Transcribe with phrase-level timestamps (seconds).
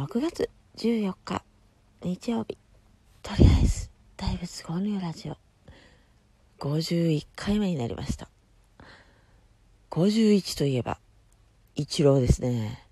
[0.00, 0.48] 6月
[0.78, 1.42] 14日
[2.02, 2.56] 日曜日。
[3.22, 5.36] とりあえず大仏ゴンラジオ。
[6.58, 8.30] 51回目になりました。
[9.90, 10.96] 51といえば
[11.76, 12.82] イチローですね。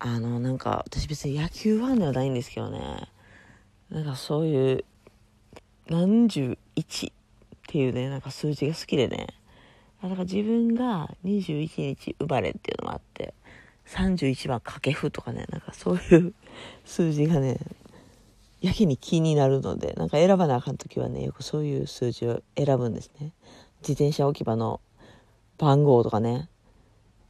[0.00, 3.08] あのなんか私別に野球ファンではないんですけどね。
[3.88, 4.84] なんかそういう
[5.88, 7.14] 何十1っ
[7.68, 9.28] ていうねなんか数字が好きでね。
[10.02, 13.34] だか自分が21日生まれっていうのもあって。
[13.86, 16.34] 31番掛布とかねなんかそういう
[16.84, 17.58] 数字がね
[18.60, 23.32] やけに気になるのでなんか選ばなあかん時はねよくそういう数字を選ぶんですね。
[23.82, 24.80] 自転車置き場の
[25.58, 26.48] 番号とかね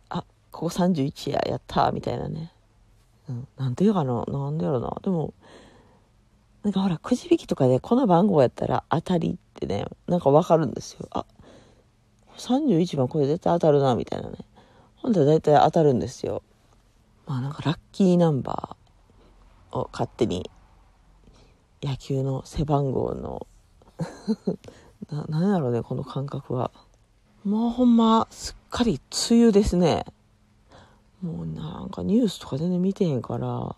[0.08, 2.52] あここ31ややったみたいなね、
[3.28, 4.96] うん、なんていうかななんでやろな。
[5.02, 5.34] でも
[6.62, 11.08] なんかほらくじ引きとかでこの番号やったら当たりってねなんかわかるんですよ。
[11.10, 11.26] あ
[12.38, 14.38] 31番これ絶対当たるなみたいなね。
[15.04, 16.42] ほんと大体当たるんですよ
[17.26, 20.50] まあなんかラッキーナンバーを勝手に
[21.82, 23.46] 野球の背番号の
[25.12, 26.70] な、なんやろうね、この感覚は。
[27.44, 28.98] もうほんま、すっかり
[29.30, 30.06] 梅雨ですね。
[31.20, 33.76] もうなんかニュースとか全然見てへんから、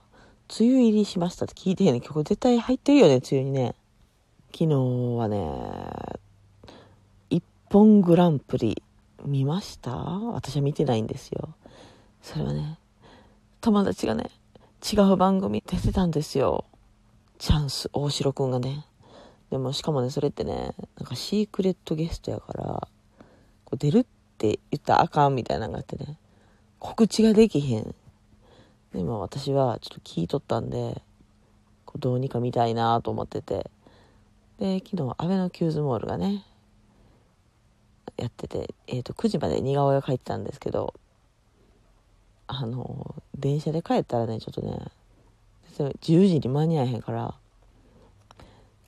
[0.56, 2.02] 梅雨入りしましたって聞いてへんねん。
[2.02, 3.74] 曲絶対入ってるよね、梅雨にね。
[4.52, 4.74] 昨日
[5.18, 6.20] はね、
[7.30, 8.80] 一本グランプリ
[9.24, 9.92] 見ました？
[9.94, 11.54] 私は見てないんですよ。
[12.22, 12.78] それはね、
[13.60, 14.30] 友達がね、
[14.92, 16.64] 違う番組出てたんですよ。
[17.38, 18.86] チャンス、大城くんがね。
[19.50, 22.88] でもしかもね、それってね、なんかシークレットゲストやから、
[23.64, 24.06] こう出るっ
[24.38, 26.18] て言ったらあかんみたいなのがあってね、
[26.78, 27.94] 告知ができへん。
[28.92, 31.02] でも私はちょっと聞いとったんで、
[31.84, 33.70] こうどうにか見たいなと思ってて。
[34.58, 36.44] で、昨日、アベノキューズモールがね、
[38.16, 40.94] やってて、え、ー、と、9時まで似顔絵を描いてたんですけど、
[42.46, 44.90] あの、電車で帰ったらね、ちょっとね、
[45.84, 47.34] 10時に間に合えへんから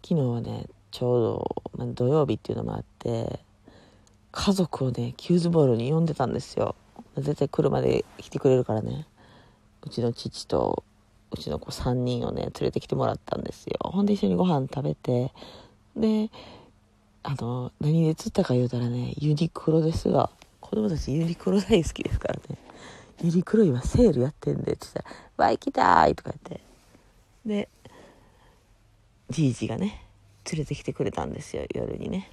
[0.03, 3.41] 昨日はねちょうど、まあ、土曜日っていうのもあって
[4.33, 6.75] 家族をねキューズボールに呼んでたんですよ。
[7.17, 9.07] 絶対車で来てくれるからね。
[9.83, 10.85] うちの父と
[11.31, 13.79] うちの子3人をね連れてきてもらったんですよ。
[13.83, 15.33] ほんで一緒にご飯食べて
[15.97, 16.31] で
[17.23, 20.31] あの何で釣ったか言うたらねユニクロですが。
[20.69, 22.59] 子供たちユニクロ大好きですからね。
[23.23, 24.79] ユニクロ今セールやってんでって。
[24.83, 25.07] 言ったら
[25.47, 26.61] 「わ行きたい!」とか言って。
[27.47, 27.69] で
[29.31, 30.05] じいじがね
[30.53, 32.31] 連れてきてくれたんですよ夜にね。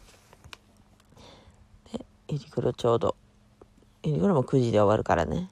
[1.93, 3.15] でユニクロちょうど。
[4.03, 5.49] ユニクロも9時で終わるからね、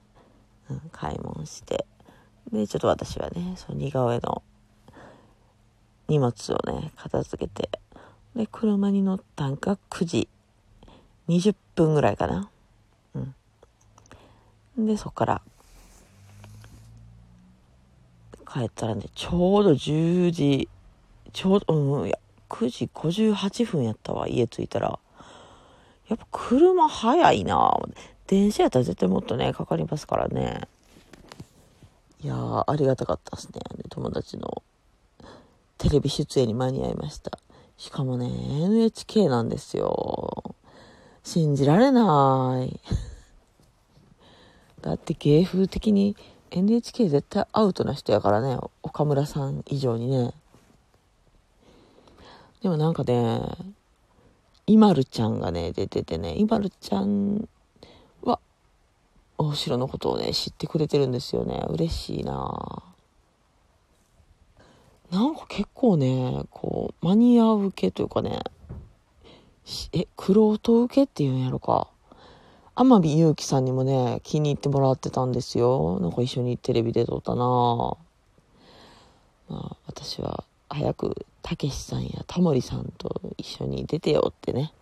[0.68, 1.86] うん、買い物して。
[2.52, 4.42] でちょっと私はねその似顔絵の
[6.08, 7.70] 荷物をね片付けて
[8.36, 10.28] で車に乗ったんが9時
[11.28, 12.50] 20分ぐらいかな
[13.14, 13.18] う
[14.80, 15.42] んでそっから
[18.54, 20.68] 帰ったらね、ちょうど10時、
[21.32, 22.18] ちょうど、うん、いや、
[22.48, 25.00] 9時58分やったわ、家着いたら。
[26.08, 27.76] やっぱ車早いな
[28.28, 30.68] 電車やったら絶対もっとね、かかりますからね。
[32.22, 33.60] いや、ありがたかったですね。
[33.88, 34.62] 友達の
[35.76, 37.40] テレビ出演に間に合いました。
[37.76, 40.54] しかもね、NHK なんですよ。
[41.22, 42.80] 信じられない。
[44.82, 46.16] だって芸風的に
[46.50, 50.34] NHK 絶対アウトな人やからね、岡村さん以上にね。
[52.62, 53.40] でもなんかね、
[54.66, 57.48] イマルちゃんがね、出ててね、イマルちゃん
[58.22, 58.38] は、
[59.36, 61.64] 大城のことをね、知ってくれてるんですよね。
[61.68, 62.93] 嬉しいな
[65.14, 68.40] なんか結構ね、こう、マニア受けというかね、
[69.92, 71.88] え、クロート受けっていうんやろか。
[72.74, 76.00] 天海祐希さんにもね、気に入ってもらってたんですよ。
[76.00, 77.96] なんか一緒にテレビ出とったなま
[79.70, 84.72] あ、私は早く、たけしさんやタモリさんと一緒に出てよってね、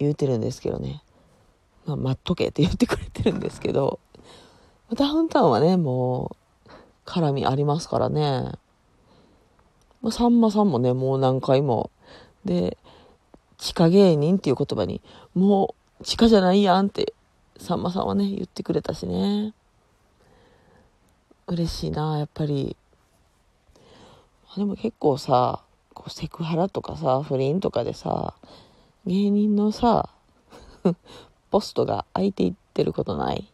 [0.00, 1.04] 言うてるんですけどね。
[1.86, 4.00] まあ、待っとけって言ってくれてるんですけど、
[4.92, 6.34] ダウンタウンはね、も
[6.66, 6.70] う、
[7.06, 8.54] 絡みありますからね。
[10.02, 11.90] まあ、さんまさんもね、もう何回も。
[12.44, 12.76] で、
[13.58, 15.00] 地下芸人っていう言葉に、
[15.34, 17.14] もう、地下じゃないやんって、
[17.56, 19.54] さんまさんはね、言ってくれたしね。
[21.46, 22.76] 嬉しいな、やっぱり。
[24.56, 25.62] でも結構さ、
[25.94, 28.34] こうセクハラとかさ、不倫とかでさ、
[29.06, 30.10] 芸人のさ、
[31.50, 33.50] ポストが空いていってることない？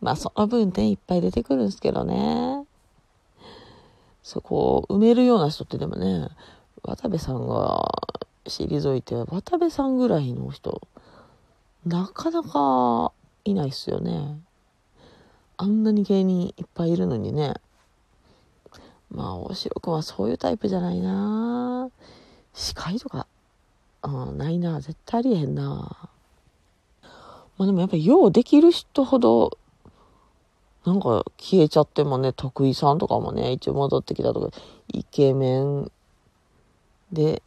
[0.00, 2.66] まあその分点いっぱい出てくるんですけどね。
[4.22, 6.28] そこを埋めるような人ってでもね、
[6.82, 7.84] 渡部さんが
[8.44, 10.86] 退いて、渡部さんぐらいの人、
[11.86, 13.12] なかなか
[13.44, 14.40] いないっすよね。
[15.56, 17.54] あんなに芸人いっぱいいるのにね。
[19.10, 21.90] まあ大城君はそういうタイプじゃないな
[22.52, 23.26] 司会とか、
[24.02, 26.10] うん、ないな絶対ありえへんな
[27.56, 29.58] まあでもやっぱりようできる人ほど
[30.86, 34.56] なんか消えちゃってもね、徳井さんとかもね、一応戻ってきたとか、
[34.88, 35.90] イケメン
[37.12, 37.42] で、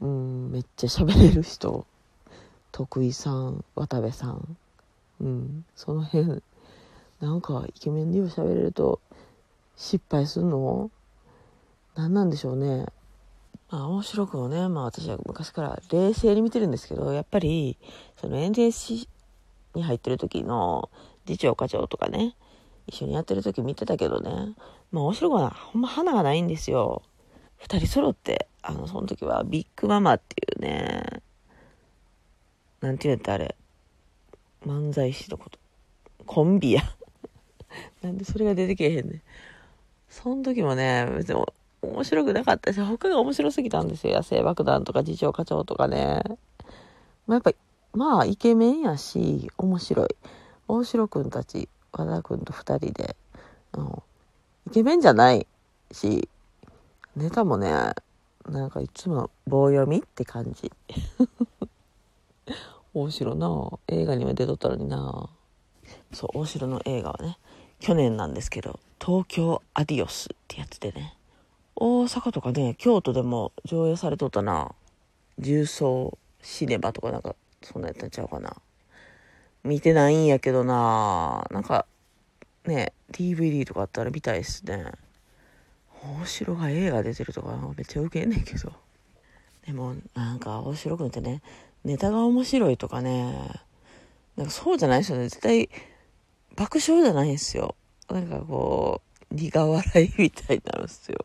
[0.00, 1.86] うん、めっちゃ喋れる人。
[2.70, 4.56] 徳井さん、渡部さん。
[5.20, 6.42] うん、その辺、
[7.20, 9.00] なんかイケメンでよう喋れると
[9.76, 10.90] 失敗するの？
[11.96, 12.86] 何なんでしょうね。
[13.70, 17.76] まあ面白くもね、まあ私は昔から冷静に見てるんですけど、やっぱり、
[18.20, 19.08] その NSC
[19.74, 20.88] に入ってる時の
[21.28, 22.34] 次長課長とかね、
[22.86, 24.54] 一緒にやってる時見てたけどね、
[24.90, 27.02] まあ面白くはほんま花がないんですよ。
[27.58, 31.22] 二人揃って、あの、その時はビッグママっていうね、
[32.80, 33.56] なんて言うんだあれ、
[34.64, 35.58] 漫才師のこと。
[36.24, 36.82] コンビや。
[38.00, 39.22] なんでそれが出てけえへんねん。
[40.08, 41.44] その時もね、別に
[41.82, 44.14] 面白くなかったし、他が面白すぎたんですよ。
[44.14, 46.22] 野生爆弾とか次長課長とかね。
[47.26, 47.52] まあ、やっぱ、
[47.92, 50.08] まあ、イケメンやし、面白い。
[50.68, 53.16] 大城くんたち和田くんと2人で、
[53.72, 54.02] うん、
[54.68, 55.46] イケメンじゃない
[55.90, 56.28] し
[57.16, 57.72] ネタもね
[58.48, 60.72] なんかいつも棒読みって感じ。
[62.94, 65.28] 大城な映画には出とったのにな。
[66.12, 67.38] そう大城の映画はね
[67.80, 71.14] 去年なんですけど「東京アディオス」ってやつでね。
[71.76, 74.74] 大阪とかね京都でも上映されとったな。
[75.38, 78.56] 重曹シネマとかなんかそんなやったんちゃうかな。
[79.64, 81.86] 見てないんやけどななんか、
[82.64, 84.92] ね、DVD とかあったら見たいっすね。
[86.20, 88.72] 大城が映画出てるとかめっちゃウケんねんけど。
[89.66, 91.42] でも、なんか大城くんってね、
[91.84, 93.34] ネタが面白いとかね、
[94.36, 95.24] なんかそうじゃないですよね。
[95.24, 95.68] 絶対、
[96.56, 97.74] 爆笑じゃないんすよ。
[98.08, 101.18] なんかこう、苦笑いみたいになるんすよ。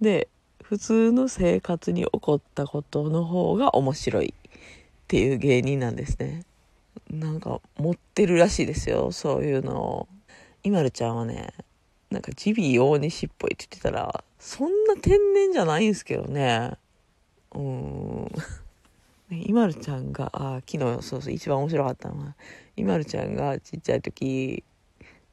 [0.00, 0.28] で、
[0.62, 4.50] 普通の生活に起こったことの方が面白いっ
[5.06, 6.44] ていう芸人なんですね。
[7.12, 10.08] なんか持ってるらしいですよそういうのを。
[10.64, 11.52] いまるちゃんはね
[12.10, 16.72] なんかジビー大西っぽいって言ってたらそんな天然じゃないんですけどね。
[17.54, 18.28] うん。
[19.30, 22.34] いまるちゃんがあ昨日そうそう一番面白かったのは
[22.76, 24.62] いまるちゃんがちっちゃい時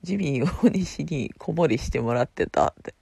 [0.04, 2.94] ジビー大西に子守りしてもらってたって。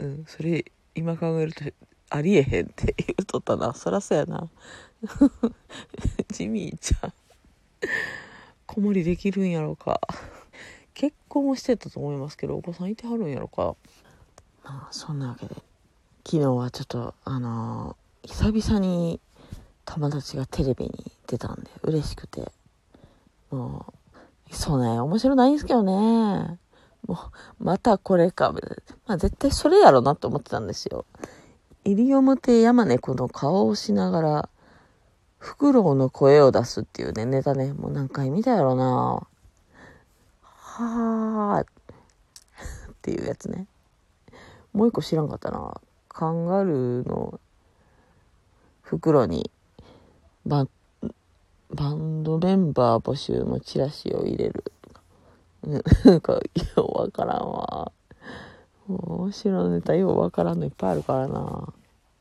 [0.00, 0.64] うんそれ
[0.94, 1.64] 今考えると
[2.10, 3.74] ありえへんって言うとったな。
[3.74, 4.48] そらそうやな。
[6.32, 7.12] ジミーちゃん
[8.74, 10.00] 子守できるんやろか。
[10.94, 13.76] 結婚もしてたと思いますけどお子さんいてはるんやろか。
[14.64, 15.54] まあそんなわけで
[16.24, 19.20] 昨日はちょっとあのー、久々に
[19.84, 22.50] 友達がテレビに出たんで嬉しくて。
[23.50, 23.86] も
[24.50, 26.58] うそうね面白ないんですけどね。
[27.06, 27.14] も
[27.60, 28.52] うまたこれか。
[29.06, 31.04] まあ絶対それやろなって思ってたんですよ。
[31.84, 34.48] 西表山猫の顔をしながら
[35.44, 39.28] フクロウの声を出すっていうね、ネタね、もう何回見たやろな
[40.40, 41.66] はーっ
[43.02, 43.66] ていうやつね。
[44.72, 45.78] もう一個知らんかったな。
[46.08, 47.38] カンガルーの
[48.80, 49.50] 袋に
[50.46, 50.66] バ
[51.70, 54.64] バンドメンバー募集のチラシを入れる。
[56.06, 56.40] なんか、よ
[56.76, 57.92] うわからんわ。
[58.88, 61.74] 面白いネタようわからんのいっぱいあるからな。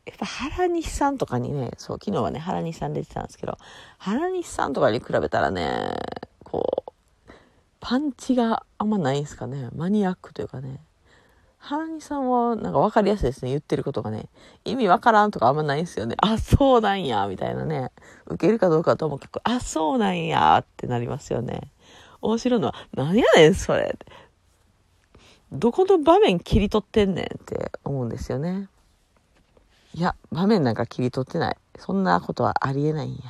[0.06, 3.58] やっぱ原西さんとかにね、そう、昨日はね、原西さん出てたんですけど、
[3.98, 5.94] 原西さんとかに比べたらね、
[6.44, 6.92] こう、
[7.80, 9.70] パンチがあんまないんすかね。
[9.76, 10.80] マニアックというかね。
[11.58, 13.52] 原西さんはなんか分かりやすいですね。
[13.52, 14.28] 言ってることがね。
[14.66, 16.16] 意味わからんとかあんまないんすよね。
[16.20, 17.92] あ、そうなんや、みたいなね。
[18.26, 21.72] 受けるかどうかとも結構、あ、そうなんや、ってなりますよね。
[22.22, 23.98] 面白いのは、何やねん、それ。
[25.54, 28.68] どこの場面切り取ってんねんって思うんですよね。
[29.96, 31.58] いや、場面なんか切り取ってない。
[31.78, 33.22] そんなことはありえないんや。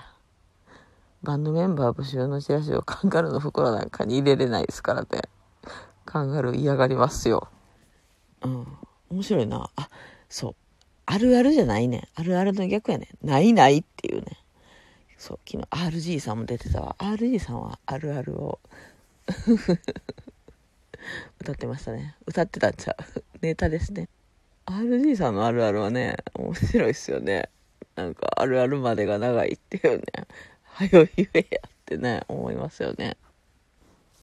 [1.22, 5.08] バンドメンバー募集のチラシをカンガルーの袋なんかに入れれないですからね。
[6.06, 7.50] カンガルー嫌がりますよ。
[8.44, 8.68] うん。
[9.10, 9.70] 面白いな。
[9.76, 9.90] あ、
[10.30, 10.56] そう。
[11.06, 14.38] あるあるじゃないねあるあるの逆やねないないっていうね。
[15.18, 15.40] そう。
[15.46, 16.96] 昨日 RG さんも出てたわ。
[17.00, 18.60] RG さんはあるあるを
[21.42, 22.16] 歌ってましたね。
[22.26, 23.24] 歌ってたんちゃう。
[23.42, 24.08] ネタですね。
[24.66, 27.50] RG さんのあるあるはね、面白いっすよね。
[27.96, 30.06] なんか、あるあるまでが長いっていうね。
[30.64, 33.18] はよ言えやってね、思いますよね。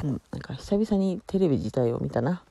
[0.02, 2.42] うん、なんか久々にテレビ自体を見たな。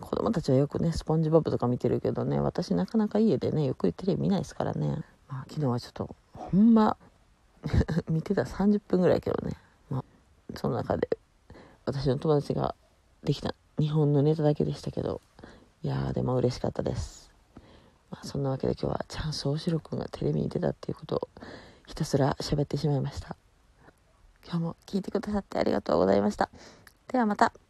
[0.00, 5.02] 子供たちはよくね、スポンジボブとか見てるけどね、私なかなか家でね、ゆっくりテレビ見ないですからね。
[5.28, 6.96] まあ、昨日はちょっと、ほんま
[8.08, 9.56] 見てた30分ぐらいけどね。
[9.90, 10.04] まあ、
[10.56, 11.18] その中で、
[11.84, 12.76] 私の友達が
[13.24, 15.20] できた日本のネタだけでしたけど
[15.84, 17.32] いやーでも嬉しかったです、
[18.10, 21.28] まあ、そんなわけで今日はチャンス大城くんがテレビに出たっていうことを
[21.86, 23.36] ひたすら喋ってしまいました。
[24.44, 26.50] 今日も聞いてくださってありがとうございました。
[27.08, 27.52] ではまた。